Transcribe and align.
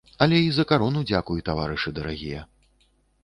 Але 0.23 0.35
й 0.45 0.51
за 0.55 0.63
карону 0.71 1.03
дзякуй, 1.11 1.43
таварышы 1.49 1.93
дарагія. 1.99 2.41